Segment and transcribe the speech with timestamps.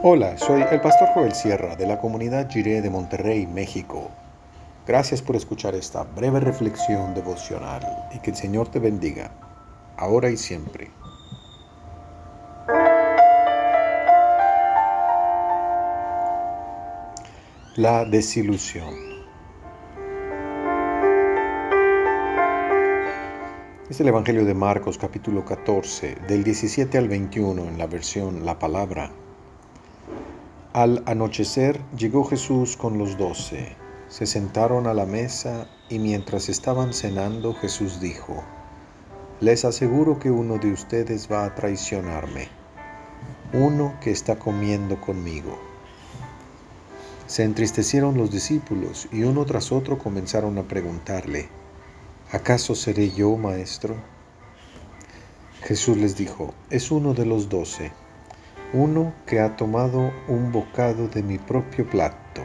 [0.00, 4.12] Hola, soy el pastor Joel Sierra de la comunidad Jiré de Monterrey, México.
[4.86, 7.82] Gracias por escuchar esta breve reflexión devocional
[8.14, 9.32] y que el Señor te bendiga,
[9.96, 10.92] ahora y siempre.
[17.74, 18.94] La desilusión.
[23.90, 28.60] Es el Evangelio de Marcos capítulo 14, del 17 al 21 en la versión La
[28.60, 29.10] Palabra.
[30.74, 33.74] Al anochecer llegó Jesús con los doce.
[34.08, 38.44] Se sentaron a la mesa y mientras estaban cenando Jesús dijo,
[39.40, 42.48] Les aseguro que uno de ustedes va a traicionarme,
[43.54, 45.58] uno que está comiendo conmigo.
[47.26, 51.48] Se entristecieron los discípulos y uno tras otro comenzaron a preguntarle,
[52.30, 53.96] ¿acaso seré yo, maestro?
[55.62, 57.90] Jesús les dijo, es uno de los doce
[58.72, 62.42] uno que ha tomado un bocado de mi propio plato.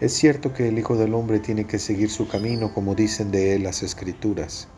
[0.00, 3.54] Es cierto que el Hijo del Hombre tiene que seguir su camino como dicen de
[3.54, 4.68] él las Escrituras.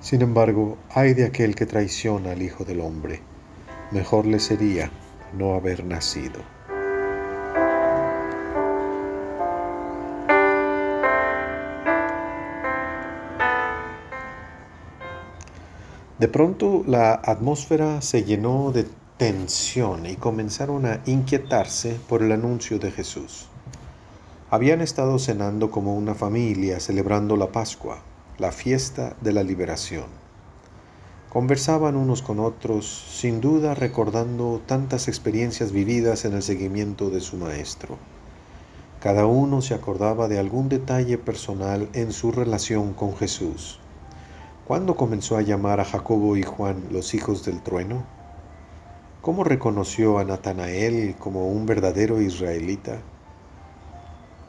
[0.00, 3.20] Sin embargo, hay de aquel que traiciona al Hijo del Hombre.
[3.92, 4.90] Mejor le sería
[5.36, 6.40] no haber nacido.
[16.18, 18.86] De pronto la atmósfera se llenó de
[19.18, 23.46] tensión y comenzaron a inquietarse por el anuncio de Jesús.
[24.50, 28.02] Habían estado cenando como una familia celebrando la Pascua,
[28.36, 30.04] la fiesta de la liberación.
[31.30, 37.38] Conversaban unos con otros, sin duda recordando tantas experiencias vividas en el seguimiento de su
[37.38, 37.96] Maestro.
[39.00, 43.80] Cada uno se acordaba de algún detalle personal en su relación con Jesús.
[44.66, 48.15] ¿Cuándo comenzó a llamar a Jacobo y Juan los hijos del trueno?
[49.26, 52.98] ¿Cómo reconoció a Natanael como un verdadero israelita?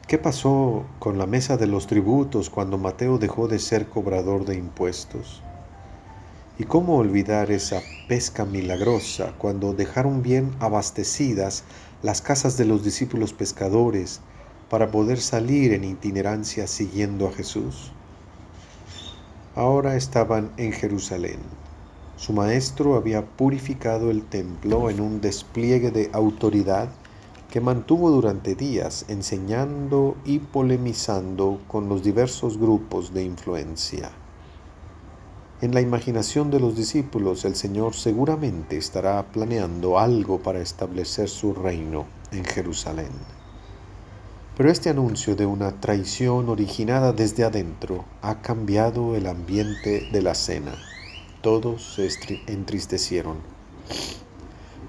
[0.07, 4.53] ¿Qué pasó con la mesa de los tributos cuando Mateo dejó de ser cobrador de
[4.53, 5.41] impuestos?
[6.59, 11.63] ¿Y cómo olvidar esa pesca milagrosa cuando dejaron bien abastecidas
[12.03, 14.21] las casas de los discípulos pescadores
[14.69, 17.93] para poder salir en itinerancia siguiendo a Jesús?
[19.55, 21.66] Ahora estaban en Jerusalén
[22.17, 26.89] su maestro había purificado el templo en un despliegue de autoridad
[27.51, 34.09] que mantuvo durante días enseñando y polemizando con los diversos grupos de influencia.
[35.61, 41.53] En la imaginación de los discípulos el Señor seguramente estará planeando algo para establecer su
[41.53, 43.11] reino en Jerusalén.
[44.57, 50.33] Pero este anuncio de una traición originada desde adentro ha cambiado el ambiente de la
[50.33, 50.73] cena
[51.47, 52.09] todos se
[52.47, 53.37] entristecieron.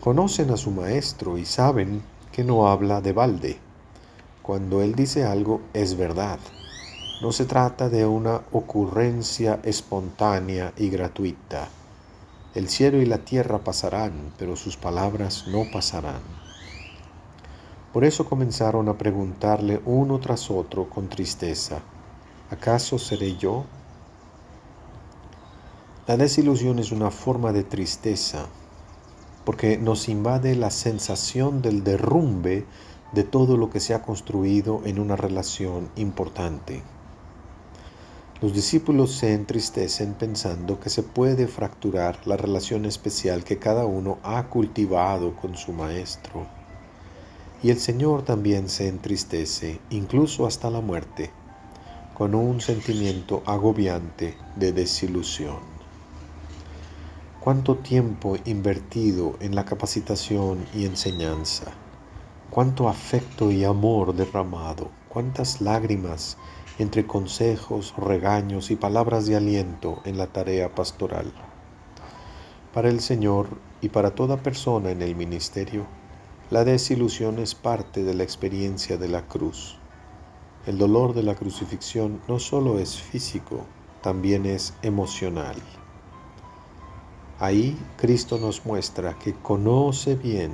[0.01, 2.03] Conocen a su maestro y saben
[2.33, 3.59] que no habla de balde.
[4.43, 6.41] Cuando él dice algo es verdad.
[7.23, 11.69] No se trata de una ocurrencia espontánea y gratuita.
[12.57, 16.23] El cielo y la tierra pasarán, pero sus palabras no pasarán.
[17.93, 21.79] Por eso comenzaron a preguntarle uno tras otro con tristeza,
[22.51, 23.65] ¿acaso seré yo?
[26.09, 28.47] La desilusión es una forma de tristeza
[29.45, 32.65] porque nos invade la sensación del derrumbe
[33.13, 36.83] de todo lo que se ha construido en una relación importante.
[38.41, 44.17] Los discípulos se entristecen pensando que se puede fracturar la relación especial que cada uno
[44.23, 46.47] ha cultivado con su Maestro.
[47.63, 51.31] Y el Señor también se entristece, incluso hasta la muerte,
[52.15, 55.78] con un sentimiento agobiante de desilusión
[57.49, 61.73] cuánto tiempo invertido en la capacitación y enseñanza,
[62.51, 66.37] cuánto afecto y amor derramado, cuántas lágrimas
[66.79, 71.33] entre consejos, regaños y palabras de aliento en la tarea pastoral.
[72.75, 73.49] Para el Señor
[73.81, 75.87] y para toda persona en el ministerio,
[76.51, 79.79] la desilusión es parte de la experiencia de la cruz.
[80.67, 83.65] El dolor de la crucifixión no solo es físico,
[84.03, 85.57] también es emocional.
[87.41, 90.51] Ahí Cristo nos muestra que conoce bien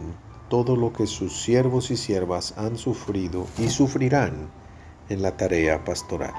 [0.50, 4.50] todo lo que sus siervos y siervas han sufrido y sufrirán
[5.08, 6.34] en la tarea pastoral.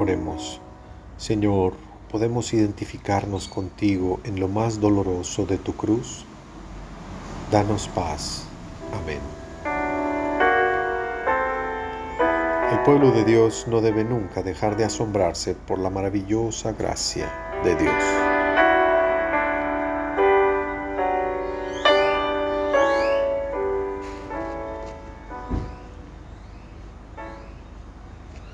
[0.00, 0.60] Oremos.
[1.18, 1.74] Señor,
[2.10, 6.24] ¿podemos identificarnos contigo en lo más doloroso de tu cruz?
[7.50, 8.46] Danos paz.
[9.02, 9.45] Amén.
[12.86, 17.26] Pueblo de Dios no debe nunca dejar de asombrarse por la maravillosa gracia
[17.64, 18.25] de Dios.